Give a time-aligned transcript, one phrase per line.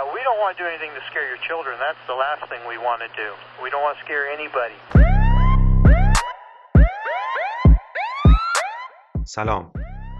[0.00, 1.74] Yeah, we don't want to do anything to scare your children.
[1.86, 3.28] That's the last thing we want to do.
[3.64, 4.78] We don't want to scare anybody.
[9.24, 9.72] سلام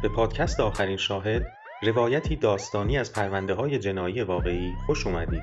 [0.03, 1.43] به پادکست آخرین شاهد
[1.83, 5.43] روایتی داستانی از پرونده های جنایی واقعی خوش اومدید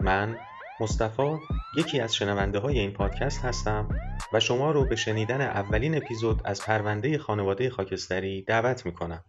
[0.00, 0.38] من
[0.80, 1.38] مصطفی
[1.76, 3.88] یکی از شنونده های این پادکست هستم
[4.32, 9.24] و شما رو به شنیدن اولین اپیزود از پرونده خانواده خاکستری دعوت می‌کنم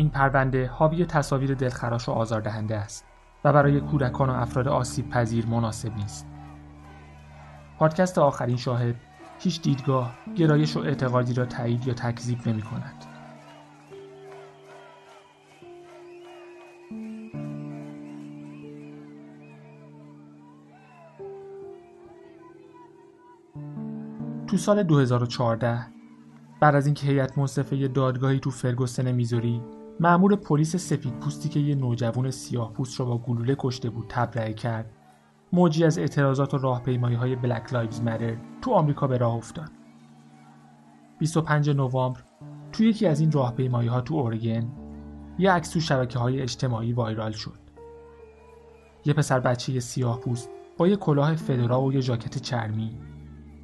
[0.00, 3.04] این پرونده حاوی تصاویر دلخراش و آزاردهنده است
[3.44, 6.26] و برای کودکان و افراد آسیب پذیر مناسب نیست.
[7.78, 8.94] پادکست آخرین شاهد
[9.38, 13.04] هیچ دیدگاه، گرایش و اعتقادی را تایید یا تکذیب نمی کند.
[24.46, 25.86] تو سال 2014
[26.60, 29.62] بعد از اینکه هیئت منصفه دادگاهی تو فرگوسن میزوری
[30.02, 34.52] مأمور پلیس سفید پوستی که یه نوجوان سیاه پوست را با گلوله کشته بود تبرئه
[34.52, 34.92] کرد.
[35.52, 39.70] موجی از اعتراضات و راهپیمایی های Black Lives Matter تو آمریکا به راه افتاد.
[41.18, 42.20] 25 نوامبر
[42.72, 44.68] تو یکی از این راهپیمایی ها تو اورگن
[45.38, 47.58] یه عکس تو شبکه های اجتماعی viral شد.
[49.04, 52.98] یه پسر بچه سیاه پوست با یه کلاه fedora و یه ژاکت چرمی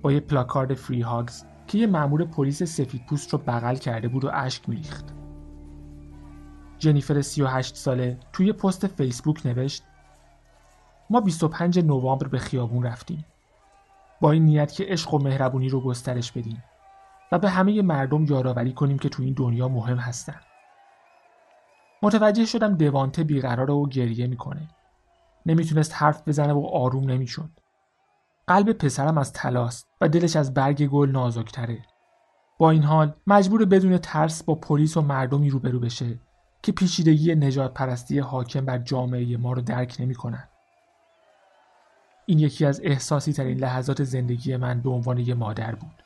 [0.03, 4.25] با یه پلاکارد فری هاگز که یه مأمور پلیس سفید پوست رو بغل کرده بود
[4.25, 5.17] و اشک میریخت.
[6.79, 9.83] جنیفر 38 ساله توی پست فیسبوک نوشت
[11.11, 13.25] ما 25 نوامبر به خیابون رفتیم
[14.21, 16.63] با این نیت که عشق و مهربونی رو گسترش بدیم
[17.33, 20.41] و به همه مردم یادآوری کنیم که تو این دنیا مهم هستن.
[22.03, 24.69] متوجه شدم دوانته بیقراره و گریه می‌کنه.
[25.47, 27.51] نمی‌تونست حرف بزنه و آروم نمی‌شد.
[28.47, 31.79] قلب پسرم از تلاست و دلش از برگ گل نازکتره.
[32.59, 36.19] با این حال مجبور بدون ترس با پلیس و مردمی روبرو بشه
[36.67, 40.49] که پیچیدگی نجات پرستی حاکم بر جامعه ما رو درک نمی کنن.
[42.27, 46.03] این یکی از احساسی ترین لحظات زندگی من به عنوان یه مادر بود.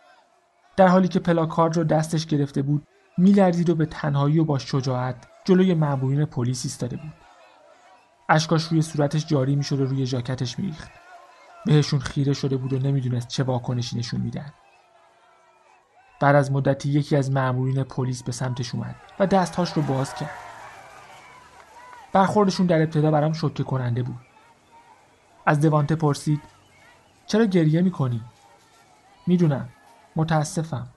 [0.76, 2.86] در حالی که پلاکارد رو دستش گرفته بود
[3.18, 7.12] میلرزید و به تنهایی و با شجاعت جلوی مأمورین پلیس ایستاده بود.
[8.28, 10.90] اشکاش روی صورتش جاری می‌شد و روی ژاکتش میریخت.
[11.66, 14.52] بهشون خیره شده بود و نمی‌دونست چه واکنشی نشون میدن.
[16.20, 20.49] بعد از مدتی یکی از مأمورین پلیس به سمتش اومد و دستهاش رو باز کرد.
[22.12, 24.20] برخوردشون در ابتدا برام شوکه کننده بود.
[25.46, 26.40] از دوانته پرسید
[27.26, 28.24] چرا گریه می‌کنی؟
[29.26, 29.68] می‌دونم.
[30.16, 30.88] متاسفم.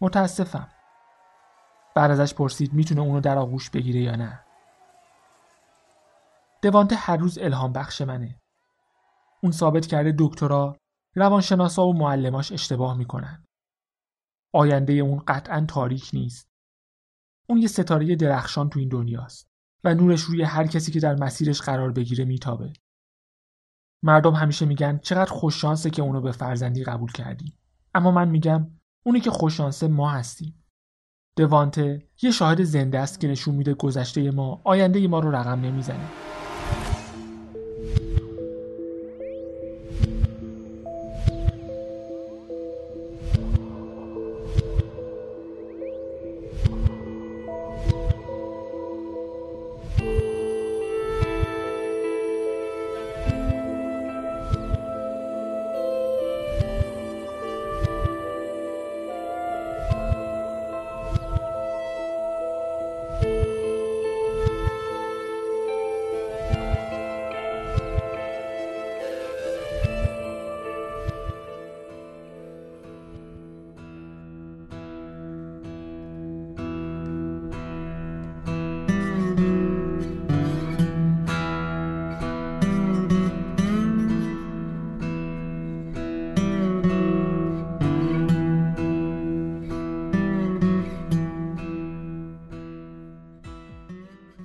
[0.00, 0.68] متاسفم.
[1.94, 4.40] بعد ازش پرسید می‌تونه اونو در آغوش بگیره یا نه؟
[6.62, 8.40] دوانته هر روز الهام بخش منه.
[9.42, 10.76] اون ثابت کرده دکترا
[11.16, 13.44] روانشناسا و معلماش اشتباه می‌کنن.
[14.54, 16.48] آینده اون قطعا تاریک نیست.
[17.48, 19.49] اون یه ستاره درخشان تو این دنیاست.
[19.84, 22.72] و نورش روی هر کسی که در مسیرش قرار بگیره میتابه.
[24.02, 27.54] مردم همیشه میگن چقدر خوششانسه که اونو به فرزندی قبول کردی.
[27.94, 28.70] اما من میگم
[29.06, 30.64] اونی که خوششانسه ما هستیم.
[31.36, 36.08] دوانته یه شاهد زنده است که نشون میده گذشته ما آینده ما رو رقم نمی‌زنه.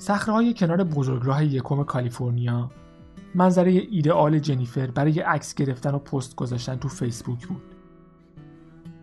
[0.05, 2.71] صخره‌های کنار بزرگراه یکم کالیفرنیا
[3.35, 7.61] منظره ایدئال جنیفر برای عکس گرفتن و پست گذاشتن تو فیسبوک بود.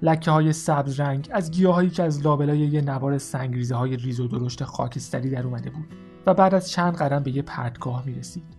[0.03, 4.29] لکه های سبز رنگ از گیاهایی که از لابلای یه نوار سنگریزه های ریز و
[4.29, 5.87] درشت خاکستری در اومده بود
[6.27, 8.57] و بعد از چند قدم به یه پرتگاه می رسید.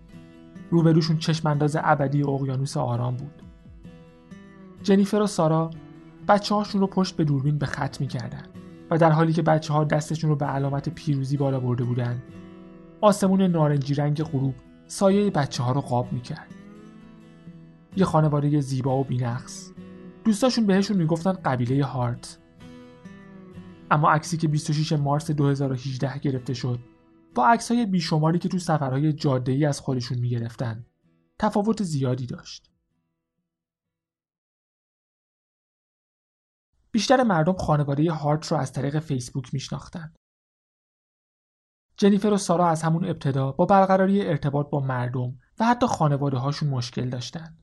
[0.71, 3.41] روبروشون چشم انداز ابدی اقیانوس آرام بود.
[4.83, 5.69] جنیفر و سارا
[6.27, 8.52] بچه هاشون رو پشت به دوربین به خط می کردن.
[8.89, 12.23] و در حالی که بچه ها دستشون رو به علامت پیروزی بالا برده بودن
[13.01, 14.55] آسمون نارنجی رنگ غروب
[14.87, 16.53] سایه بچه ها رو قاب می‌کرد.
[17.95, 19.71] یه خانواده زیبا و بینقص.
[20.25, 22.39] دوستاشون بهشون می‌گفتن قبیله هارت.
[23.91, 26.79] اما عکسی که 26 مارس 2018 گرفته شد
[27.35, 30.85] با عکسهای بیشماری که تو سفرهای جاده‌ای از خودشون می‌گرفتن
[31.39, 32.72] تفاوت زیادی داشت.
[36.93, 40.15] بیشتر مردم خانواده هارت رو از طریق فیسبوک میشناختند.
[41.97, 46.69] جنیفر و سارا از همون ابتدا با برقراری ارتباط با مردم و حتی خانواده هاشون
[46.69, 47.57] مشکل داشتن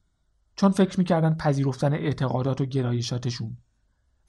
[0.56, 3.56] چون فکر می‌کردن پذیرفتن اعتقادات و گرایشاتشون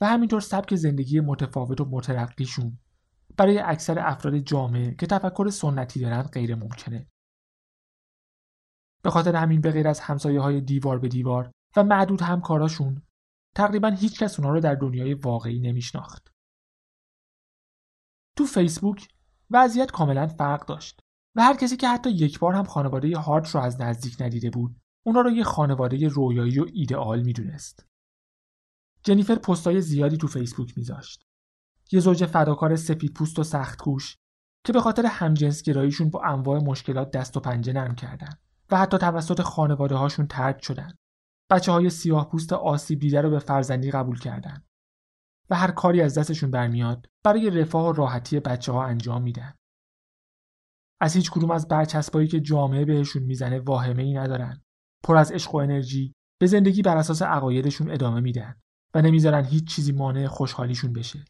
[0.01, 2.80] و همینطور سبک زندگی متفاوت و مترقیشون
[3.38, 7.07] برای اکثر افراد جامعه که تفکر سنتی دارند غیر ممکنه.
[9.03, 13.01] به خاطر همین به غیر از همسایه های دیوار به دیوار و معدود همکاراشون
[13.56, 16.31] تقریبا هیچ کس اونا رو در دنیای واقعی نمیشناخت.
[18.38, 19.07] تو فیسبوک
[19.50, 21.00] وضعیت کاملا فرق داشت
[21.36, 24.75] و هر کسی که حتی یک بار هم خانواده هارت رو از نزدیک ندیده بود
[25.06, 27.86] اونا رو یه خانواده رویایی و ایدئال می‌دونست.
[29.03, 31.25] جنیفر پستای زیادی تو فیسبوک میذاشت.
[31.92, 34.18] یه زوج فداکار سفید پوست و سخت کوش
[34.65, 38.33] که به خاطر همجنسگراییشون با انواع مشکلات دست و پنجه نرم کردن
[38.71, 40.94] و حتی توسط خانواده هاشون ترد شدن.
[41.51, 44.63] بچه های سیاه پوست آسیب دیده رو به فرزندی قبول کردن
[45.50, 49.53] و هر کاری از دستشون برمیاد برای رفاه و راحتی بچه ها انجام میدن.
[51.01, 54.62] از هیچ کدوم از برچسبایی که جامعه بهشون می‌زنه واهمه ای ندارن.
[55.03, 58.56] پر از عشق و انرژی به زندگی بر اساس عقایدشون ادامه میدن
[58.94, 61.25] و نمی‌ذارن هیچ چیزی مانع خوشحالیشون بشه.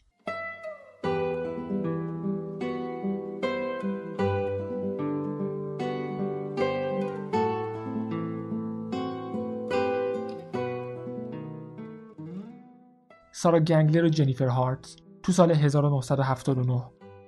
[13.41, 16.83] سارا گنگلر و جنیفر هارت تو سال 1979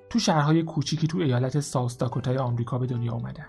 [0.09, 3.45] تو شهرهای کوچیکی تو ایالت ساوس داکوتای آمریکا به دنیا اومدن.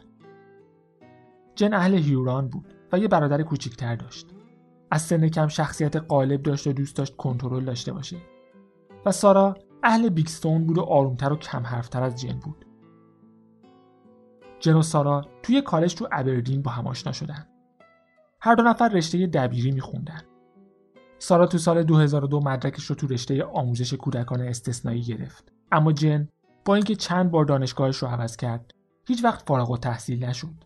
[1.54, 4.30] جن اهل هیوران بود و یه برادر کوچیکتر داشت.
[4.90, 8.16] از سن کم شخصیت غالب داشت و دوست داشت کنترل داشته باشه.
[9.06, 12.66] و سارا اهل بیگستون بود و آرومتر و کم حرفتر از جن بود.
[14.60, 17.46] جن و سارا توی کالج تو ابردین با هم آشنا شدن.
[18.40, 20.33] هر دو نفر رشته دبیری میخوندن.
[21.24, 25.52] سارا تو سال 2002 مدرکش رو تو رشته آموزش کودکان استثنایی گرفت.
[25.72, 26.28] اما جن
[26.64, 28.74] با اینکه چند بار دانشگاهش رو عوض کرد،
[29.06, 30.64] هیچ وقت فارغ و تحصیل نشد.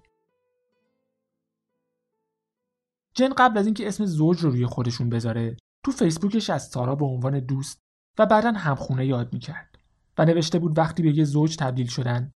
[3.14, 7.04] جن قبل از اینکه اسم زوج رو روی خودشون بذاره، تو فیسبوکش از سارا به
[7.04, 7.80] عنوان دوست
[8.18, 9.78] و بعدا همخونه یاد می‌کرد
[10.18, 12.32] و نوشته بود وقتی به یه زوج تبدیل شدن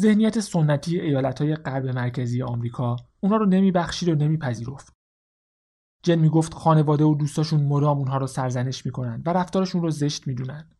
[0.00, 4.99] ذهنیت سنتی ایالتهای غرب مرکزی آمریکا اونا رو نمیبخشید و نمیپذیرفت
[6.02, 10.70] جن می‌گفت خانواده و دوستاشون مدام اونها رو سرزنش می‌کنن و رفتارشون رو زشت می‌دونن.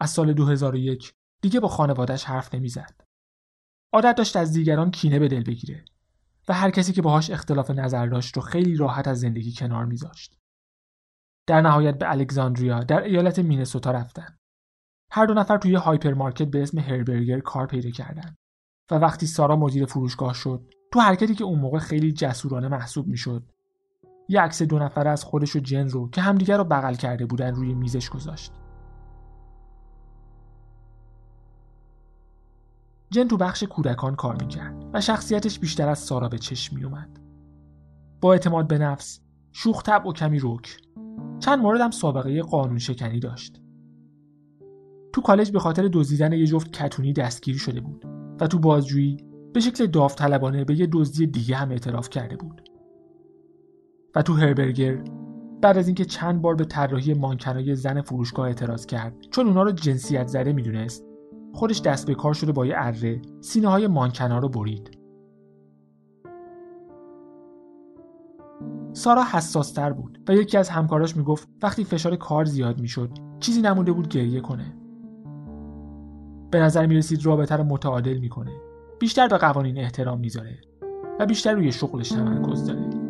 [0.00, 3.00] از سال 2001 دیگه با خانوادهش حرف نمی‌زد.
[3.92, 5.84] عادت داشت از دیگران کینه به دل بگیره
[6.48, 10.38] و هر کسی که باهاش اختلاف نظر داشت رو خیلی راحت از زندگی کنار میذاشت.
[11.46, 14.38] در نهایت به الکساندریا در ایالت مینسوتا رفتن.
[15.10, 18.36] هر دو نفر توی هایپرمارکت به اسم هربرگر کار پیدا کردن
[18.90, 23.52] و وقتی سارا مدیر فروشگاه شد تو حرکتی که اون موقع خیلی جسورانه محسوب می‌شد
[24.28, 27.54] یه عکس دو نفره از خودش و جن رو که همدیگر رو بغل کرده بودن
[27.54, 28.52] روی میزش گذاشت.
[33.10, 37.20] جن تو بخش کودکان کار می‌کرد و شخصیتش بیشتر از سارا به چشم میومد.
[38.20, 39.20] با اعتماد به نفس،
[39.52, 40.76] شوخ طبع و کمی روک.
[41.38, 43.62] چند مورد هم سابقه قانون شکنی داشت.
[45.12, 48.04] تو کالج به خاطر دزدیدن یه جفت کتونی دستگیری شده بود
[48.40, 49.16] و تو بازجویی
[49.54, 52.71] به شکل داوطلبانه به یه دزدی دیگه هم اعتراف کرده بود.
[54.14, 54.98] و تو هربرگر
[55.62, 59.72] بعد از اینکه چند بار به طراحی مانکنای زن فروشگاه اعتراض کرد چون اونا رو
[59.72, 61.04] جنسیت زده می‌دونست
[61.52, 64.98] خودش دست به کار شده با یه اره سینه های مانکنا رو برید.
[68.92, 73.92] سارا حساستر بود و یکی از همکاراش می‌گفت وقتی فشار کار زیاد می‌شد چیزی نمونده
[73.92, 74.76] بود گریه کنه.
[76.50, 78.52] به نظر می‌رسید رابطه رو متعادل می‌کنه.
[78.98, 80.58] بیشتر به قوانین احترام می‌ذاره
[81.20, 83.01] و بیشتر روی شغلش تمرکز داره.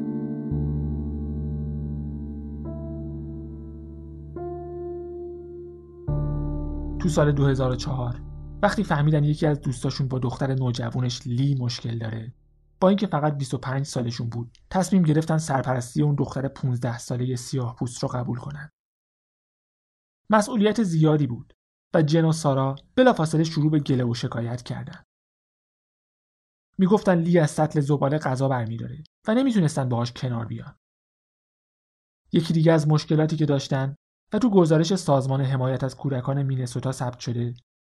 [7.02, 8.20] تو سال 2004
[8.62, 12.34] وقتی فهمیدن یکی از دوستاشون با دختر نوجوانش لی مشکل داره
[12.80, 18.02] با اینکه فقط 25 سالشون بود تصمیم گرفتن سرپرستی اون دختر 15 ساله سیاه پوست
[18.02, 18.70] رو قبول کنن.
[20.30, 21.52] مسئولیت زیادی بود
[21.94, 25.02] و جن و سارا بلافاصله شروع به گله و شکایت کردن.
[26.78, 30.76] می‌گفتن لی از سطل زباله غذا برمیداره و نمی‌تونستن باهاش کنار بیان.
[32.32, 33.94] یکی دیگه از مشکلاتی که داشتن
[34.32, 37.54] و تو گزارش سازمان حمایت از کودکان مینسوتا ثبت شده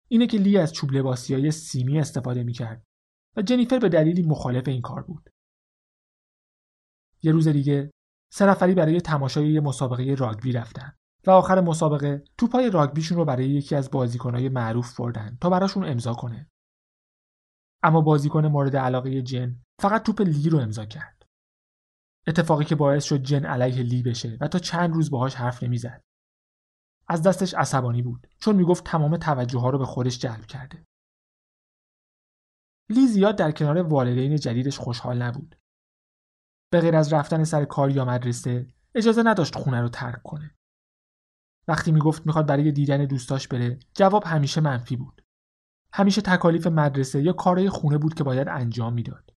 [0.08, 2.84] اینه که لی از چوب لباسی های سیمی استفاده می‌کرد
[3.38, 5.30] و جنیفر به دلیلی مخالف این کار بود.
[7.24, 7.92] یه روز دیگه
[8.34, 10.94] سه نفری برای تماشای یه مسابقه راگبی رفتن
[11.28, 16.14] و آخر مسابقه توپای راگبیشون رو برای یکی از بازیکنهای معروف بردن تا براشون امضا
[16.14, 16.50] کنه.
[17.84, 21.24] اما بازیکن مورد علاقه جن فقط توپ لی رو امضا کرد.
[22.28, 26.04] اتفاقی که باعث شد جن علیه لی بشه و تا چند روز باهاش حرف نمی‌زد.
[27.08, 30.86] از دستش عصبانی بود چون می‌گفت تمام توجه ها رو به خودش جلب کرده.
[32.90, 35.56] لی زیاد در کنار والدین جدیدش خوشحال نبود.
[36.70, 40.56] به غیر از رفتن سر کار یا مدرسه اجازه نداشت خونه رو ترک کنه.
[41.68, 45.22] وقتی می‌گفت می‌خواد برای دیدن دوستاش بره جواب همیشه منفی بود.
[45.94, 49.34] همیشه تکالیف مدرسه یا کارهای خونه بود که باید انجام می‌داد.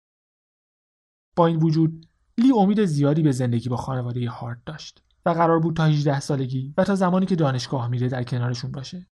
[1.35, 5.75] با این وجود لی امید زیادی به زندگی با خانواده هارت داشت و قرار بود
[5.75, 9.07] تا 18 سالگی و تا زمانی که دانشگاه میره در کنارشون باشه.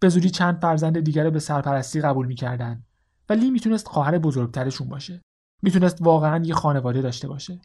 [0.00, 2.84] به زودی چند فرزند دیگر رو به سرپرستی قبول می‌کردن
[3.28, 5.22] و لی می‌تونست خواهر بزرگترشون باشه.
[5.62, 7.60] می‌تونست واقعا یه خانواده داشته باشه.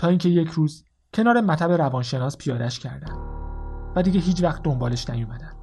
[0.00, 0.84] تا اینکه یک روز
[1.14, 3.12] کنار مطب روانشناس پیادش کردن
[3.96, 5.54] و دیگه هیچ وقت دنبالش نیومدن.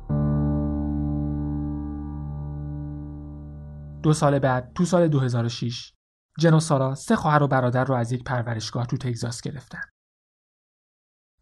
[4.02, 5.94] دو سال بعد تو سال 2006
[6.40, 9.82] جن و سارا سه خواهر و برادر رو از یک پرورشگاه تو تگزاس گرفتن.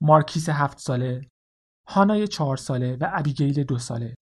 [0.03, 1.29] مارکیس هفت ساله،
[1.87, 4.15] هانای چهار ساله و ابیگیل دو ساله.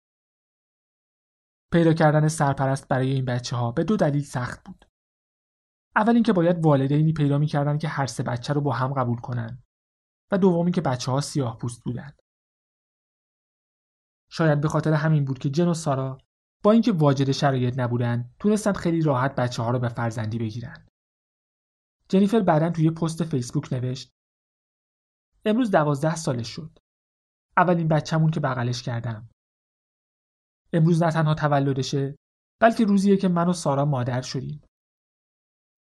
[1.72, 4.84] پیدا کردن سرپرست برای این بچه ها به دو دلیل سخت بود.
[5.96, 9.62] اول اینکه باید والدینی پیدا می‌کردن که هر سه بچه رو با هم قبول کنن
[10.30, 12.12] و دومی که بچه ها سیاه پوست بودن.
[14.30, 16.18] شاید به خاطر همین بود که جن و سارا
[16.62, 20.86] با اینکه واجد شرایط نبودن تونستن خیلی راحت بچه ها رو به فرزندی بگیرن.
[22.08, 24.12] جنیفر بعدا توی پست فیسبوک نوشت
[25.44, 26.78] امروز دوازده سالش شد.
[27.56, 29.28] اولین بچه‌مون که بغلش کردم.
[30.72, 32.16] امروز نه تنها تولدشه
[32.60, 34.62] بلکه روزیه که من و سارا مادر شدیم.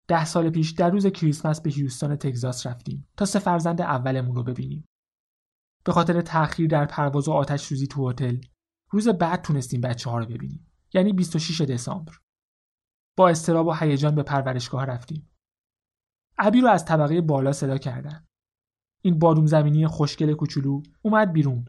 [0.09, 4.43] ده سال پیش در روز کریسمس به هیوستان تگزاس رفتیم تا سه فرزند اولمون رو
[4.43, 4.85] ببینیم.
[5.85, 8.40] به خاطر تأخیر در پرواز و آتش سوزی تو هتل
[8.90, 10.73] روز بعد تونستیم بچه ها رو ببینیم.
[10.95, 12.12] یعنی 26 دسامبر.
[13.17, 15.31] با استراب و هیجان به پرورشگاه رفتیم.
[16.38, 18.26] ابی رو از طبقه بالا صدا کردن.
[19.02, 21.64] این بادوم زمینی خوشگل کوچولو اومد بیرون.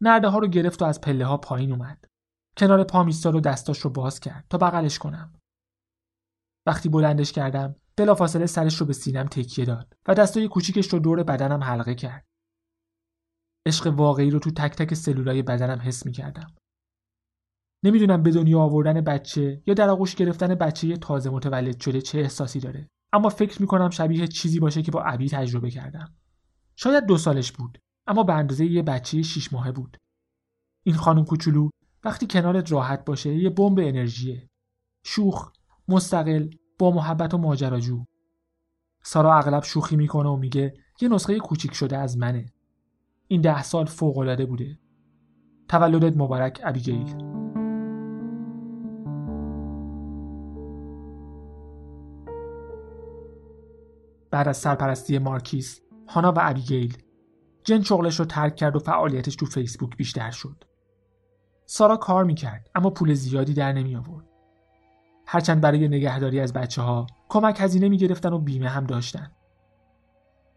[0.00, 2.04] نرده ها رو گرفت و از پله ها پایین اومد.
[2.56, 5.32] کنار پا ایستاد و دستاش رو باز کرد تا بغلش کنم.
[6.66, 11.22] وقتی بلندش کردم بلافاصله سرش رو به سینم تکیه داد و دستای کوچیکش رو دور
[11.22, 12.26] بدنم حلقه کرد.
[13.66, 16.54] عشق واقعی رو تو تک تک سلولای بدنم حس می کردم.
[17.84, 22.60] نمی‌دونم به دنیا آوردن بچه یا در آغوش گرفتن بچه تازه متولد شده چه احساسی
[22.60, 26.14] داره اما فکر می‌کنم شبیه چیزی باشه که با ابی تجربه کردم
[26.80, 29.96] شاید دو سالش بود اما به اندازه یه بچه شیش ماهه بود.
[30.86, 31.70] این خانم کوچولو
[32.04, 34.48] وقتی کنارت راحت باشه یه بمب انرژیه.
[35.04, 35.52] شوخ
[35.88, 38.04] مستقل با محبت و ماجراجو.
[39.02, 42.46] سارا اغلب شوخی می‌کنه و میگه یه نسخه کوچیک شده از منه.
[43.28, 44.78] این ده سال فوقالعاده بوده.
[45.68, 47.14] تولدت مبارک ابیگیل
[54.30, 56.96] بعد از سرپرستی مارکیس هانا و ابیگیل.
[57.64, 60.64] جن شغلش رو ترک کرد و فعالیتش تو فیسبوک بیشتر شد.
[61.66, 64.26] سارا کار می‌کرد اما پول زیادی در نمی آورد
[65.26, 69.32] هرچند برای نگهداری از بچه ها کمک هزینه می‌گرفتن و بیمه هم داشتن.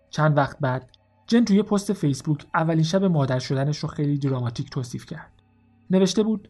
[0.09, 0.91] چند وقت بعد
[1.27, 5.31] جن توی پست فیسبوک اولین شب مادر شدنش رو خیلی دراماتیک توصیف کرد.
[5.89, 6.49] نوشته بود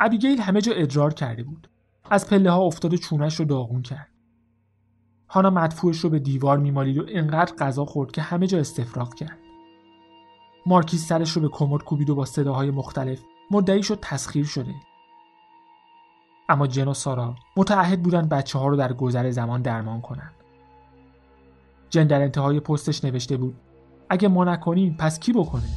[0.00, 1.70] ابیگیل همه جا ادرار کرده بود.
[2.10, 4.10] از پله ها افتاد و چونش رو داغون کرد.
[5.30, 9.38] هانا مدفوعش رو به دیوار میمالید و انقدر غذا خورد که همه جا استفراغ کرد
[10.66, 14.74] مارکیز سرش رو به کمد کوبید و با صداهای مختلف مدعی شد تسخیر شده
[16.48, 20.34] اما جن و سارا متعهد بودن بچه ها رو در گذر زمان درمان کنند.
[21.90, 23.56] جن در انتهای پستش نوشته بود
[24.10, 25.68] اگه ما نکنیم پس کی بکنه؟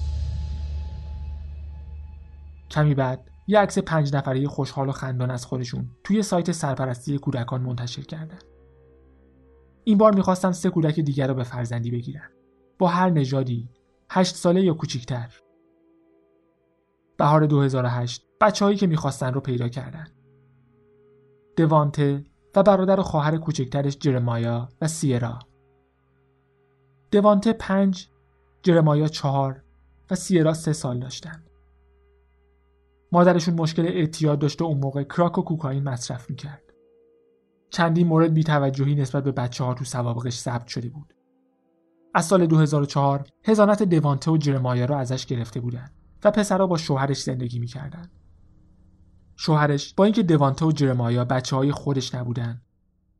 [2.70, 7.62] کمی بعد یه عکس پنج نفره خوشحال و خندان از خودشون توی سایت سرپرستی کودکان
[7.62, 8.40] منتشر کردن.
[9.84, 12.30] این بار می‌خواستن سه کودک دیگر رو به فرزندی بگیرن.
[12.80, 13.70] با هر نژادی،
[14.10, 15.40] هشت ساله یا کوچیکتر.
[17.18, 20.08] بهار 2008 بچههایی که می‌خواستن رو پیدا کردن.
[21.58, 25.40] دوانته و برادر و خواهر کوچکترش جرمایا و سیرا.
[27.12, 28.10] دوانته پنج،
[28.64, 29.64] جرمایا چهار
[30.12, 31.44] و سیرا سه سال داشتن.
[33.12, 36.71] مادرشون مشکل اعتیاد داشته و اون موقع کراک و کوکائین مصرف می‌کرد.
[37.72, 41.14] چندین مورد بیتوجهی نسبت به بچه ها تو سوابقش ثبت شده بود.
[42.14, 45.90] از سال 2004 هزانت دوانته و جرمایا رو ازش گرفته بودن
[46.24, 48.10] و پسرها با شوهرش زندگی می‌کردن.
[49.36, 52.62] شوهرش با اینکه دوانته و جرمایا بچه های خودش نبودن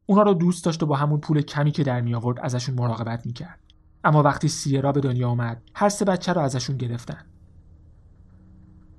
[0.06, 3.26] اونا رو دوست داشت و با همون پول کمی که در می آورد ازشون مراقبت
[3.26, 3.60] می‌کرد
[4.04, 7.26] اما وقتی سیرا به دنیا آمد هر سه بچه رو ازشون گرفتن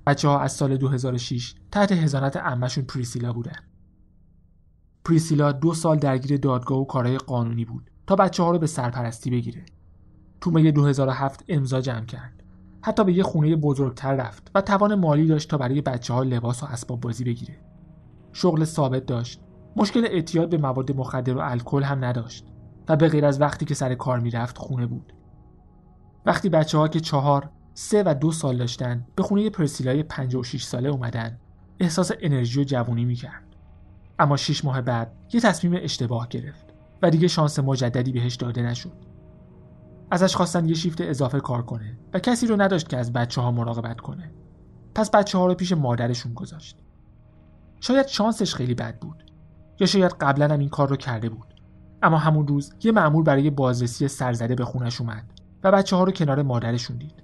[0.06, 3.71] بچه ها از سال 2006 تحت هزانت امشون پریسیلا بودن.
[5.04, 9.30] پریسیلا دو سال درگیر دادگاه و کارهای قانونی بود تا بچه ها رو به سرپرستی
[9.30, 9.64] بگیره.
[10.40, 12.42] تو می 2007 امضا جمع کرد.
[12.82, 16.62] حتی به یه خونه بزرگتر رفت و توان مالی داشت تا برای بچه ها لباس
[16.62, 17.60] و اسباب بازی بگیره.
[18.32, 19.40] شغل ثابت داشت.
[19.76, 22.46] مشکل اعتیاد به مواد مخدر و الکل هم نداشت
[22.88, 25.12] و به غیر از وقتی که سر کار می‌رفت خونه بود.
[26.26, 30.88] وقتی بچه ها که چهار، سه و دو سال داشتن به خونه پرسیلای 56 ساله
[30.88, 31.38] اومدن
[31.80, 33.51] احساس انرژی و جوونی می‌کرد.
[34.22, 36.66] اما شش ماه بعد یه تصمیم اشتباه گرفت
[37.02, 38.92] و دیگه شانس مجددی بهش داده نشد.
[40.10, 43.50] ازش خواستن یه شیفت اضافه کار کنه و کسی رو نداشت که از بچه ها
[43.50, 44.30] مراقبت کنه.
[44.94, 46.78] پس بچه ها رو پیش مادرشون گذاشت.
[47.80, 49.24] شاید شانسش خیلی بد بود
[49.80, 51.54] یا شاید قبلا هم این کار رو کرده بود.
[52.02, 55.24] اما همون روز یه معمول برای بازرسی سرزده به خونش اومد
[55.64, 57.22] و بچه ها رو کنار مادرشون دید.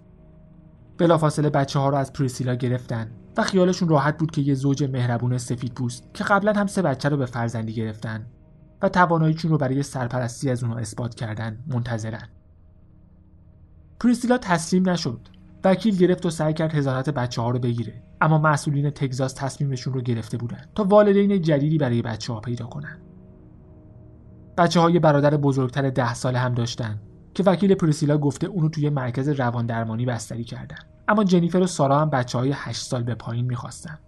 [0.98, 5.38] بلافاصله بچه ها رو از پریسیلا گرفتن و خیالشون راحت بود که یه زوج مهربون
[5.38, 8.26] سفید پوست که قبلا هم سه بچه رو به فرزندی گرفتن
[8.82, 12.28] و تواناییشون رو برای سرپرستی از اونها اثبات کردن منتظرن.
[14.00, 15.20] پریسیلا تسلیم نشد.
[15.64, 20.00] وکیل گرفت و سعی کرد هزانت بچه ها رو بگیره اما مسئولین تگزاس تصمیمشون رو
[20.00, 22.98] گرفته بودن تا والدین جدیدی برای بچه ها پیدا کنن.
[24.58, 27.00] بچه های برادر بزرگتر ده ساله هم داشتن
[27.38, 30.78] که وکیل پریسیلا گفته اونو توی مرکز روان درمانی بستری کردن.
[31.08, 33.98] اما جنیفر و سارا هم بچه های 8 سال به پایین می‌خواستن.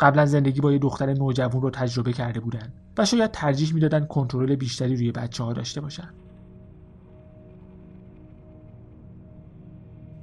[0.00, 4.56] قبلا زندگی با یه دختر نوجوان رو تجربه کرده بودن و شاید ترجیح می‌دادن کنترل
[4.56, 6.08] بیشتری روی بچه ها داشته باشن.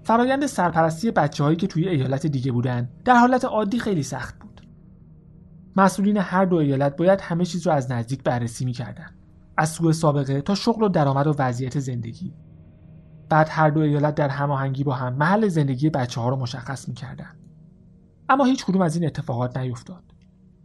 [0.04, 4.62] فرایند سرپرستی بچه هایی که توی ایالت دیگه بودن در حالت عادی خیلی سخت بود.
[5.76, 9.10] مسئولین هر دو ایالت باید همه چیز رو از نزدیک بررسی می‌کردن.
[9.58, 12.34] از سوء سابقه تا شغل و درآمد و وضعیت زندگی.
[13.30, 17.40] بعد هر دو ایالت در هماهنگی با هم محل زندگی بچه ها رو مشخص می‌کردن.
[18.30, 20.04] اما هیچ کدوم از این اتفاقات نیفتاد.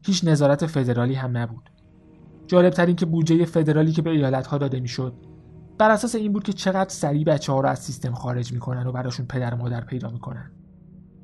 [0.07, 1.71] هیچ نظارت فدرالی هم نبود.
[2.47, 5.15] جالب این که بودجه فدرالی که به ایالت ها داده می‌شد
[5.79, 8.93] بر اساس این بود که چقدر سریع بچه ها رو از سیستم خارج می‌کنن و
[8.93, 10.51] براشون پدر و مادر پیدا می‌کنن.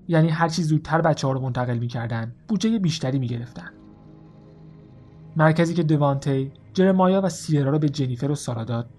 [0.09, 3.71] یعنی هر چی زودتر بچه ها رو منتقل می‌کردن بودجه بیشتری می‌گرفتن.
[5.37, 8.91] مرکزی که دوانتی جرمایا و سیرا رو به جنیفر و سارا داد.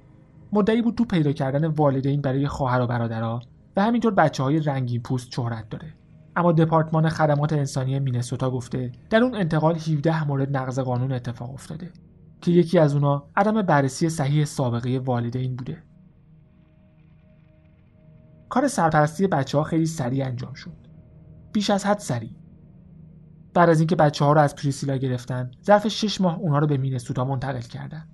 [0.53, 3.41] مدعی بود تو پیدا کردن والدین برای خواهر و برادرها
[3.77, 5.93] و همینطور بچه های رنگین پوست شهرت داره.
[6.35, 11.91] اما دپارتمان خدمات انسانی مینسوتا گفته در اون انتقال 17 مورد نقض قانون اتفاق افتاده
[12.41, 15.83] که یکی از اونا عدم بررسی صحیح سابقه والدین بوده.
[18.49, 20.75] کار سرپرستی بچه ها خیلی سریع انجام شد.
[21.53, 22.31] بیش از حد سریع.
[23.55, 26.77] بعد از اینکه بچه ها رو از پریسیلا گرفتن ظرف شش ماه اونها رو به
[26.77, 28.07] مینسوتا منتقل کردن.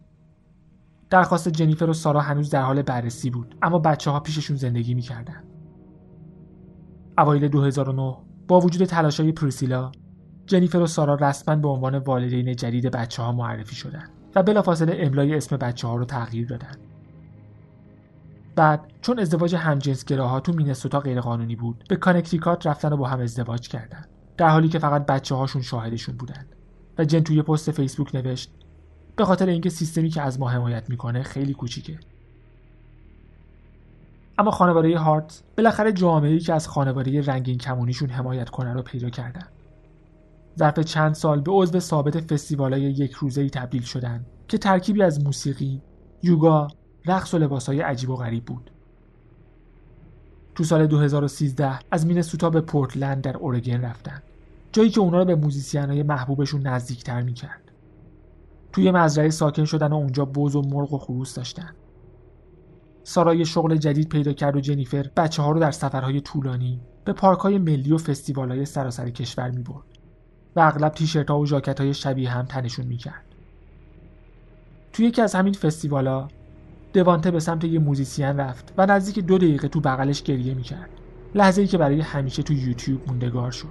[1.10, 5.44] درخواست جنیفر و سارا هنوز در حال بررسی بود اما بچه ها پیششون زندگی می‌کردن.
[7.18, 9.92] اوایل 2009 با وجود تلاشای پریسیلا
[10.46, 15.36] جنیفر و سارا رسما به عنوان والدین جدید بچه ها معرفی شدن و بلافاصله املای
[15.36, 16.76] اسم بچه ها رو تغییر دادن.
[18.56, 23.68] بعد چون ازدواج همجنسگراها تو مینسوتا غیرقانونی بود به کانکتیکات رفتن و با هم ازدواج
[23.68, 24.06] کردن.
[24.38, 26.46] در حالی که فقط بچه هاشون شاهدشون بودن.
[26.98, 28.52] و جن توی پست فیسبوک نوشت
[29.16, 32.00] به خاطر اینکه سیستمی که از ما حمایت می‌کنه خیلی کوچیکه.
[34.38, 39.48] اما خانواده هارت بالاخره جامعه‌ای که از خانواده رنگین کمونیشون حمایت کنه رو پیدا کردن.
[40.60, 45.82] ظرف چند سال به عضو ثابت فستیوالای یک روزه‌ای تبدیل شدن که ترکیبی از موسیقی،
[46.24, 46.68] یوگا،
[47.06, 48.72] رقص و لباسهای عجیب و غریب بود.
[50.62, 54.22] تو سال 2013 از مینسوتا به پورتلند در اورگن رفتن.
[54.72, 57.72] جایی که اونا رو به musician محبوبشون نزدیکتر می‌کرد.
[58.72, 61.70] توی مزرعه ساکن شدن و اونجا بز و مرغ و خروس داشتن.
[63.04, 67.14] سارا یه شغل جدید پیدا کرد و جنیفر بچه ها رو در سفرهای طولانی به
[67.14, 69.86] پارک های ملی و فستیوال های سراسر کشور می برد
[70.56, 73.26] و اغلب تیشرت ها و ژاکت های شبیه هم تنشون می کرد.
[74.94, 76.28] توی یکی از همین فستیوالا
[76.94, 80.90] دوانته به سمت یه musician رفت و نزدیک دو دقیقه تو بغلش گریه می کرد.
[81.36, 83.68] لحظه ای که برای همیشه تو یوتیوب موندگار شد.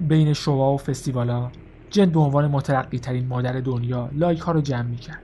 [0.00, 1.50] بین شوا و فستیوالا
[1.90, 5.22] جن به عنوان مترقی ترین مادر دنیا like ها رو جمع می‌کرد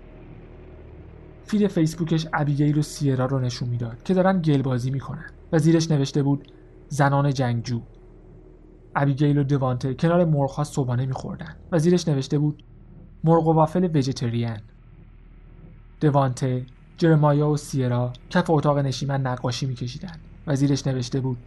[1.44, 5.90] feed فیسبوکش ابیگیل و سیرا رو نشون می‌داد که دارن گل بازی می‌کنن و زیرش
[5.90, 6.52] نوشته بود
[6.88, 7.80] زنان جنگجو
[8.96, 12.64] ابیگیل و دوانته کنار مرغ صبحانه میخوردن و زیرش نوشته بود
[13.24, 14.60] مرغ و وافل وجتریان
[16.00, 21.38] دوانته جرمایا و سیرا کف اتاق نشیمن نقاشی میکشیدن و زیرش نوشته بود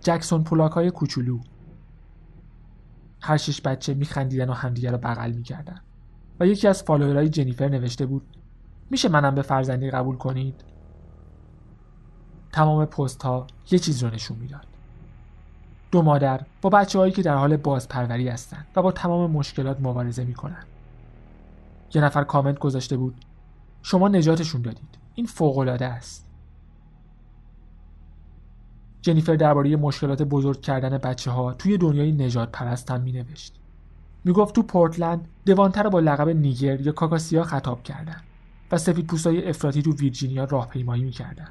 [0.00, 1.38] جکسون پولاک های کوچولو.
[3.20, 5.80] هر شش بچه میخندیدن و همدیگر رو بغل می‌کردن
[6.40, 8.22] و یکی از فالوورهای جنیفر نوشته بود
[8.90, 10.64] میشه منم به فرزندی قبول کنید؟
[12.52, 14.75] تمام پست ها یه چیز رو نشون می‌داد.
[15.96, 20.24] دو مادر با بچه هایی که در حال بازپروری هستند و با تمام مشکلات مبارزه
[20.24, 20.64] می‌کنن
[21.94, 23.14] یه نفر کامنت گذاشته بود
[23.82, 26.26] شما نجاتشون دادید این فوق العاده است
[29.02, 33.54] جنیفر درباره مشکلات بزرگ کردن بچه ها توی دنیای نجات پرست هم می نوشت.
[34.24, 38.20] می گفت تو پورتلند دوانتر رو با لقب نیگر یا کاکاسیا خطاب کردن
[38.72, 41.48] و سفید پوستای افراطی تو ویرجینیا راهپیمایی می‌کردن.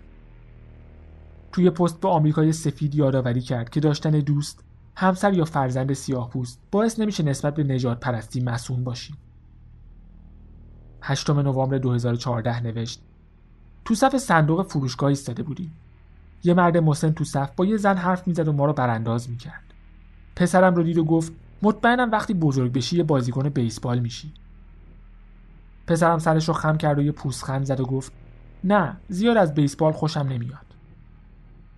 [1.55, 4.63] توی پست به آمریکای سفید یادآوری کرد که داشتن دوست،
[4.95, 9.17] همسر یا فرزند سیاه پوست باعث نمیشه نسبت به نجات پرستی مسئول باشیم.
[11.01, 13.01] 8 نوامبر 2014 نوشت
[13.85, 15.73] تو صف صندوق فروشگاه ایستاده بودیم.
[16.43, 19.73] یه مرد مسن تو صف با یه زن حرف می‌زد و ما رو برانداز می‌کرد.
[20.35, 24.33] پسرم رو دید و گفت مطمئنم وقتی بزرگ بشی یه بازیکن بیسبال میشی.
[25.87, 28.11] پسرم سرش رو خم کرد و یه پوستخند زد و گفت
[28.63, 30.64] نه زیاد از بیسبال خوشم نمیاد.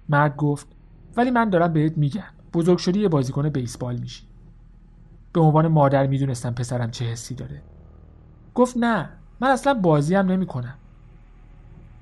[0.09, 0.67] مرد گفت
[1.17, 4.23] ولی من دارم بهت میگم بزرگ شدی یه بازیکن بیسبال میشی.
[5.33, 7.61] به عنوان مادر می‌دونستم پسرم چه حسی داره.
[8.55, 10.77] گفت نه من اصلا بازی هم نمی کنم.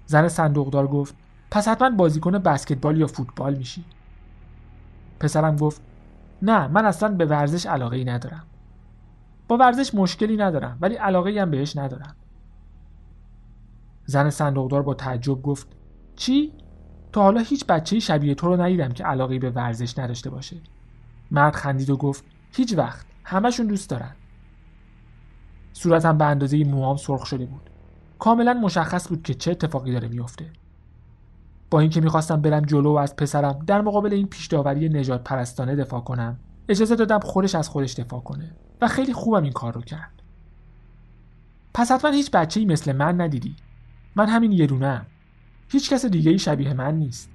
[0.06, 1.16] زن صندوقدار گفت
[1.52, 3.86] پس حتما بازیکن بسکتبال یا فوتبال میشی.
[5.20, 5.82] پسرم گفت
[6.42, 8.44] نه من اصلا به ورزش علاقه ای ندارم.
[9.48, 12.16] با ورزش مشکلی ندارم ولی علاقه هم بهش ندارم.
[14.06, 15.68] زن صندوقدار با تعجب گفت
[16.16, 16.54] چی؟
[17.16, 20.58] تا حالا هیچ بچه شبیه تو رو ندیدم که علاقه به ورزش نداشته باشه.
[21.32, 24.12] مرد خندید و گفت هیچ وقت همشون دوست دارن.
[25.74, 27.70] صورتم به اندازه موهام سرخ شده بود.
[28.20, 30.46] کاملا مشخص بود که چه اتفاقی داره میافته.
[31.70, 36.02] با اینکه می‌خواستم برم جلو و از پسرم در مقابل این پیشداوری نجات پرستانه دفاع
[36.02, 38.52] کنم اجازه دادم خودش از خودش دفاع کنه
[38.82, 40.22] و خیلی خوبم این کار رو کرد
[41.74, 43.56] پس حتما هیچ بچه ای مثل من ندیدی
[44.16, 44.66] من همین یه
[45.68, 47.32] هیچ کس دیگه ای شبیه من نیست.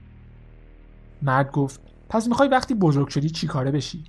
[1.22, 4.04] مرد گفت پس می‌خوای وقتی بزرگ شدی چی کاره بشی؟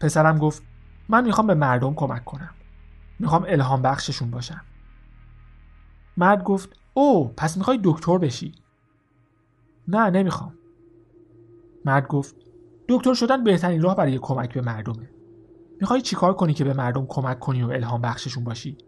[0.00, 0.62] پسرم گفت
[1.08, 2.54] من می‌خوام به مردم کمک کنم.
[3.18, 4.60] می‌خوام الهام بخششون باشم.
[6.16, 8.52] مرد گفت او پس می‌خوای دکتر بشی؟
[9.88, 10.54] نه نمی‌خوام.
[11.84, 12.36] مرد گفت
[12.88, 15.10] دکتر شدن بهترین راه برای کمک به مردمه.
[15.80, 18.78] می‌خوای چیکار کنی که به مردم کمک کنی و الهام بخششون باشی؟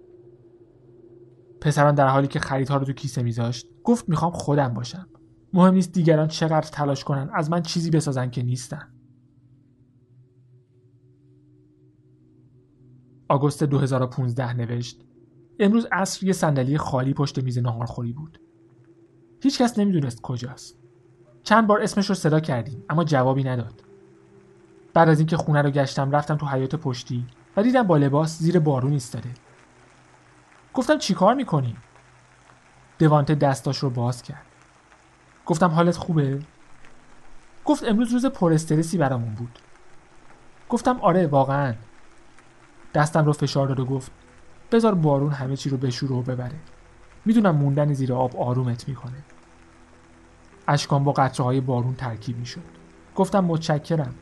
[1.60, 5.08] پسرم در حالی که خریدها رو تو کیسه میذاشت گفت می‌خوام خودم باشم.
[5.52, 8.92] مهم نیست دیگران چقدر تلاش کنن از من چیزی بسازن که نیستن.
[13.28, 15.04] آگوست 2015 نوشت
[15.60, 18.40] امروز عصر یه صندلی خالی پشت میز ناهارخوری بود.
[19.42, 20.78] هیچکس نمی‌دونست کجاست.
[21.42, 23.84] چند بار اسمش رو صدا کردیم اما جوابی نداد.
[24.94, 28.58] بعد از اینکه خونه رو گشتم رفتم تو حیات پشتی و دیدم با لباس زیر
[28.58, 29.30] بارون ایستاده.
[30.74, 31.76] گفتم چیکار می‌کنی؟
[32.98, 34.46] دوانته دستاش رو باز کرد.
[35.46, 36.38] گفتم حالت خوبه؟
[37.64, 39.58] گفت امروز روز پر استرسی برامون بود.
[40.68, 41.74] گفتم آره واقعا.
[42.94, 44.10] دستم رو فشار داد و گفت
[44.72, 46.56] بذار بارون همه چی رو بشوره و ببره.
[47.24, 49.24] می‌دونم موندن زیر آب آرومت می‌کنه.
[50.68, 52.60] اشکان با قطره های بارون ترکیب می‌شد.
[53.16, 54.14] گفتم متشکرم.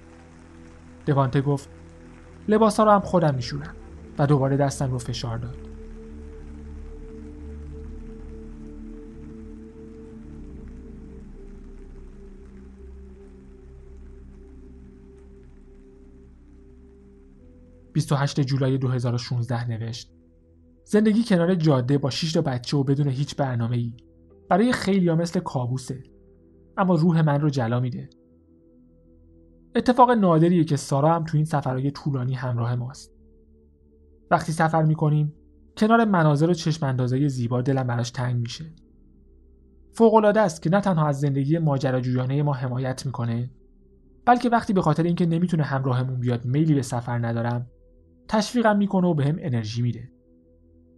[1.06, 1.68] دوانته گفت
[2.48, 3.74] لباس ها رو هم خودم میشورم
[4.18, 5.73] و دوباره دستم رو فشار داد.
[17.94, 20.12] (28 جولای 2016) نوشت.
[20.84, 23.92] زندگی کنار جاده با 6 تا بچه و بدون هیچ برنامه ای
[24.48, 26.02] برای خیلی ها مثل کابوسه.
[26.76, 28.10] اما روح من رو جلا میده.
[29.74, 33.14] اتفاق نادریه که سارا هم تو این سفرهای طولانی همراه ماست.
[34.30, 35.34] وقتی سفر می‌کنیم
[35.76, 38.64] کنار مناظر و چشم اندازه زیبا دلم براش تنگ میشه.
[39.92, 43.50] فوقالعاده است که نه تنها از زندگی ماجراجویانه ما حمایت می‌کنه
[44.26, 47.66] بلکه وقتی به خاطر اینکه نمی‌تونه همراهمون بیاد میلی به سفر ندارم
[48.28, 50.12] تشویقم می‌کنه و به انرژی میده.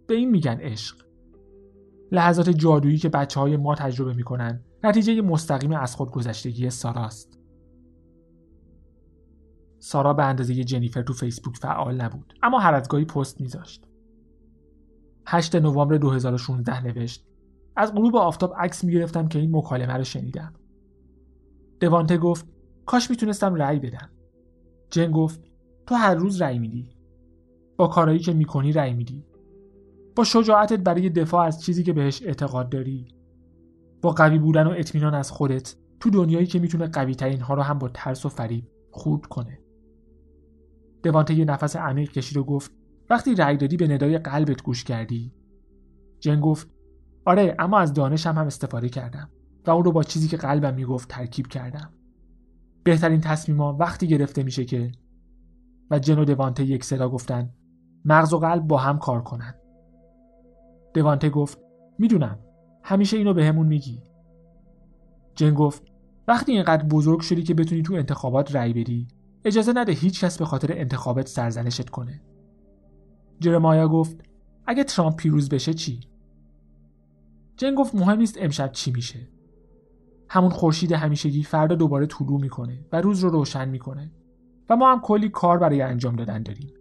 [0.07, 1.07] به این میگن عشق.
[2.11, 7.39] لحظات جادویی که بچه های ما تجربه می‌کنن نتیجه مستقیم از خودگذشتگی ساراست
[9.79, 13.87] سارا به اندازه جنیفر تو فیسبوک فعال نبود اما هر از گاهی پست میذاشت.
[15.25, 17.27] 8 نوامبر 2016 نوشت
[17.75, 20.53] از غروب آفتاب عکس می‌گرفتم که این مکالمه رو شنیدم.
[21.79, 22.45] دوانته گفت
[22.85, 24.09] کاش می‌تونستم رأی بدم.
[24.89, 25.41] جن گفت
[25.87, 26.96] تو هر روز رأی میدی.
[27.77, 29.25] با کارایی که می‌کنی رأی میدی.
[30.15, 33.07] با شجاعتت برای دفاع از چیزی که بهش اعتقاد داری.
[34.01, 37.61] با قوی بودن و اطمینان از خودت تو دنیایی که می‌تونه قوی ترین ها رو
[37.61, 39.59] هم با ترس و فریب خورد کنه.
[41.03, 42.71] دوانته یه نفس عمیق کشید و گفت
[43.09, 45.33] وقتی رأی دادی به ندای قلبت گوش کردی.
[46.19, 46.69] جن گفت
[47.25, 49.29] آره اما از دانشم هم استفاده کردم
[49.65, 51.93] و اون رو با چیزی که قلبم می‌گفت ترکیب کردم.
[52.83, 54.91] بهترین تصمیما وقتی گرفته میشه که
[55.91, 57.49] و جن و دوانته یک صدا گفتن
[58.09, 59.55] مغز و قلب با هم کار کنن.
[60.93, 61.59] دوانته گفت
[61.99, 62.39] می‌دونم.
[62.83, 64.03] همیشه اینو بهمون به میگی.
[65.35, 65.83] جن گفت
[66.27, 69.07] وقتی اینقدر بزرگ شدی که بتونی تو انتخابات رأی بدی
[69.45, 72.21] اجازه نده هیچ کس به خاطر انتخابات سرزنشت کنه.
[73.39, 74.21] جرمایا گفت
[74.65, 75.99] اگه ترامپ پیروز بشه چی؟
[77.57, 79.27] جن گفت مهم نیست امشب چی میشه.
[80.29, 84.11] همون خورشید همیشگی فردا دوباره طلوع می‌کنه و روز رو روشن می‌کنه.
[84.69, 86.73] و ما هم کلی کار برای انجام دادن داریم.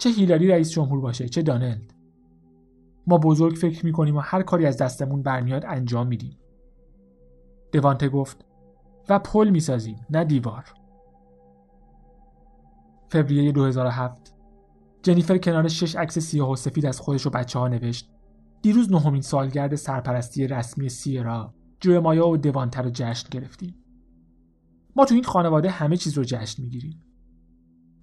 [0.00, 1.94] چه هیلاری رئیس جمهور باشه چه دانلد.
[3.06, 6.38] ما بزرگ فکر می‌کنیم و هر کاری از دستمون برمیاد انجام میدیم.
[7.72, 8.44] دوانته گفت
[9.08, 10.64] و پل می‌سازیم نه دیوار.
[13.08, 14.34] فوریه 2007
[15.02, 18.10] جنیفر کنار شش عکس سیاه و سفید از خودش و بچه ها نوشت
[18.62, 21.54] دیروز نهمین سالگرد سرپرستی رسمی سیرا
[22.02, 23.74] مایا و دوانتر رو جشن گرفتیم.
[24.96, 27.02] ما تو این خانواده همه چیز رو جشن می‌گیریم.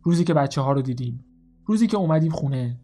[0.04, 1.27] روزی که بچه ها رو دیدیم
[1.68, 2.80] روزی که اومدیم خونه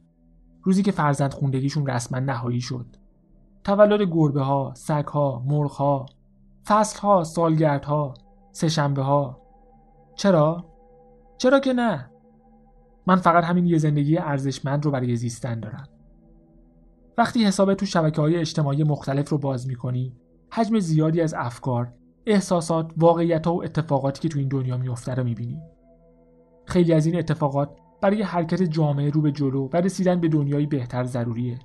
[0.64, 2.86] روزی که فرزند خوندگیشون رسما نهایی شد
[3.64, 6.06] تولد گربه ها، سگ ها، مرغ ها،
[6.66, 8.14] فصل ها، سالگرد ها،
[8.52, 9.42] سهشنبه ها
[10.16, 10.66] چرا؟
[11.38, 12.10] چرا که نه؟
[13.08, 15.88] من فقط همین یه زندگی ارزشمند رو برای زیستن دارم.
[17.18, 20.16] وقتی حساب تو شبکه های اجتماعی مختلف رو باز می‌کنی
[20.52, 21.94] حجم زیادی از افکار،
[22.26, 25.62] احساسات، واقعیت و اتفاقاتی که تو این دنیا میفته رو می‌بینی.
[26.66, 27.70] خیلی از این اتفاقات
[28.04, 31.60] برای حرکت جامعه رو به جلو و رسیدن به دنیایی بهتر ضروریه.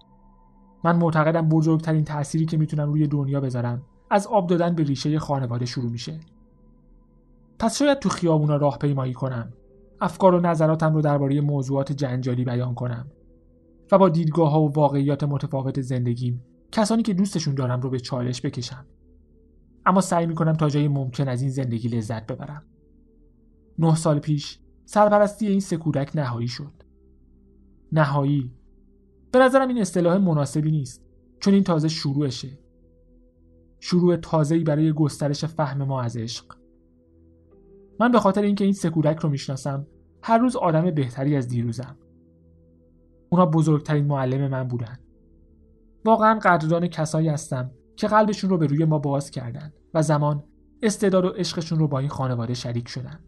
[0.85, 5.67] من معتقدم بزرگترین تأثیری که می‌تونم روی دنیا بذارم از آب دادن به ریشه خانواده
[5.67, 6.21] شروع میشه.
[7.59, 9.53] پس شاید تو خیابونا راه پیمایی کنم.
[10.01, 13.07] افکار و نظراتم رو درباره موضوعات جنجالی بیان کنم
[13.93, 18.43] و با دیدگاه ها و واقعیات متفاوت زندگیم کسانی که دوستشون دارم رو به چالش
[18.43, 18.87] بکشم.
[19.87, 22.63] اما سعی می‌کنم تا جایی ممکن از این زندگی لذت ببرم.
[23.79, 24.59] نه سال پیش
[24.91, 26.73] سرپرستی این سه کودک نهایی شد.
[27.93, 28.53] نهایی
[29.33, 31.05] به نظرم این اصطلاح مناسبی نیست
[31.41, 32.59] چون این تازه شروعشه.
[33.81, 36.45] شروع تازه‌ای برای گسترش فهم ما از عشق.
[38.01, 39.87] من به خاطر اینکه این سه کودک رو می‌شناسم
[40.23, 41.97] هر روز آدم بهتری از دیروزم.
[43.29, 44.99] اونا بزرگترین معلم من بودن.
[46.05, 50.45] واقعا قدردان کسایی هستم که قلبشون رو به روی ما باز کردن و زمان
[50.83, 53.21] استعداد و عشقشون رو با این خانواده شریک شدن.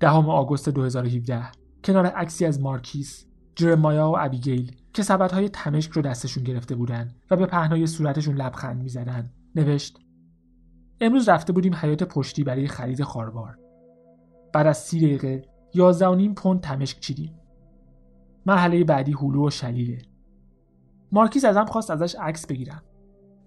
[0.00, 1.42] دهم آگوست 2017
[1.84, 7.36] کنار عکسی از مارکیس، جرمایا و ابیگیل که سبدهای تمشک رو دستشون گرفته بودن و
[7.36, 9.30] به پهنای صورتشون لبخند می‌زدن.
[9.54, 9.98] نوشت
[11.00, 13.58] امروز رفته بودیم حیات پشتی برای خرید خاربار.
[14.52, 15.42] بعد از سی دقیقه
[15.74, 17.34] یازده و نیم پوند تمشک چیدیم.
[18.46, 19.98] مرحله بعدی هلو و شلیله.
[21.12, 22.82] مارکیز ازم خواست ازش عکس بگیرم.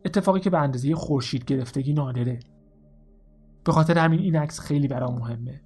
[0.05, 2.39] اتفاقی که به اندازه خورشید گرفتگی نادره.
[3.63, 5.61] به خاطر همین این عکس خیلی برام مهمه.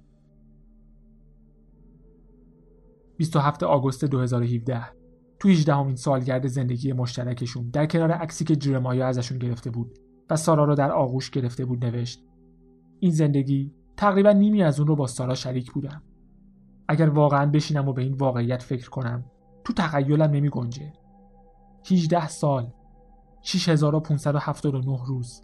[3.16, 4.84] 27 آگوست 2017
[5.38, 9.98] تو 18 همین سالگرد زندگی مشترکشون در کنار عکسی که جرمایا ازشون گرفته بود
[10.30, 12.24] و سارا رو در آغوش گرفته بود نوشت.
[13.00, 16.02] این زندگی تقریبا نیمی از اون رو با سارا شریک بودم.
[16.88, 19.24] اگر واقعا بشینم و به این واقعیت فکر کنم
[19.64, 20.92] تو تخیلم نمی گنجه.
[21.90, 22.72] 18 سال
[23.42, 25.42] 6579 روز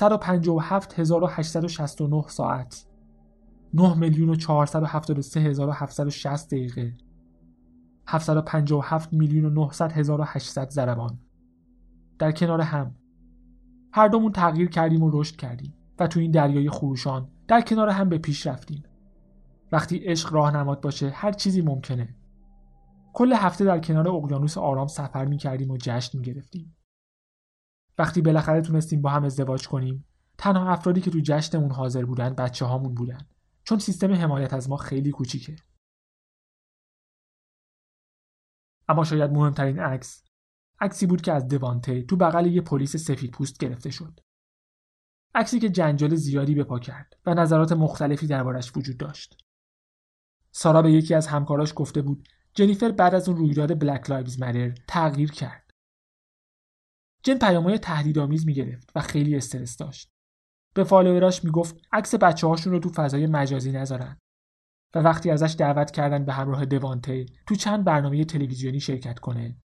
[0.00, 2.85] 157869 ساعت.
[3.76, 6.96] 9 میلیون و 473760 دقیقه.
[8.06, 11.18] 757 میلیون و 900 هزار و 800 ضربان
[12.18, 12.94] در کنار هم.
[13.92, 18.08] هر دومون تغییر کردیم و رشد کردیم و تو این دریای خروشان در کنار هم
[18.08, 18.82] به پیش رفتیم.
[19.72, 22.16] وقتی عشق راهنماد باشه هر چیزی ممکنه.
[23.12, 26.76] کل هفته در کنار اقیانوس آرام سفر می کردیم و جشن می گرفتیم.
[27.98, 30.04] وقتی بالاخره تونستیم با هم ازدواج کنیم
[30.38, 33.26] تنها افرادی که تو جشنمون حاضر بودن بچه هامون بودن.
[33.68, 35.56] چون سیستم حمایت از ما خیلی کوچیکه.
[38.88, 40.24] اما شاید مهمترین عکس
[40.80, 44.20] عکسی بود که از دوانته تو بغل یه پلیس سفید پوست گرفته شد.
[45.34, 49.44] عکسی که جنجال زیادی به پا کرد و نظرات مختلفی دربارش وجود داشت.
[50.52, 54.74] سارا به یکی از همکاراش گفته بود جنیفر بعد از اون رویداد Black Lives Matter
[54.88, 55.70] تغییر کرد.
[57.22, 60.15] جن پیامهای تهدیدآمیز می‌گرفت و خیلی استرس داشت.
[60.76, 64.18] به follower اش می‌گفت عکس بچه هاشون رو تو فضای مجازی نذارن.
[64.94, 69.56] و وقتی ازش دعوت کردن به همراه دوانته تو چند برنامه تلویزیونی شرکت کنه.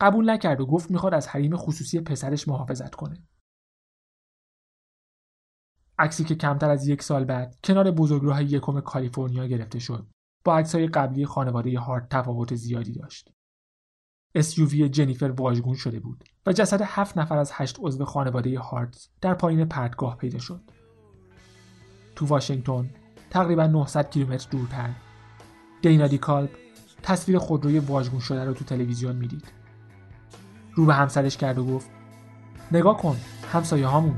[0.00, 3.26] قبول نکرد و گفت می‌خواد از حریم خصوصی پسرش محافظت کنه.
[5.98, 10.06] عکسی که کمتر از یک سال بعد کنار بزرگراه یکم کالیفرنیا گرفته شد
[10.44, 13.32] با عکسهای قبلی خانواده هارت تفاوت زیادی داشت.
[14.38, 19.34] SUV جنیفر واژگون شده بود و جسد هفت نفر از هشت عضو خانواده هارتز در
[19.34, 20.60] پایین پرتگاه پیدا شد.
[22.16, 22.90] تو واشنگتن
[23.30, 24.90] تقریبا 900 کیلومتر دورتر
[25.82, 26.50] دینادی کالب
[27.02, 29.52] تصویر خودروی واژگون شده رو تو تلویزیون می‌دید.
[30.74, 31.90] رو به همسرش کرد و گفت
[32.72, 33.16] نگاه کن
[33.52, 34.16] همسایه هامون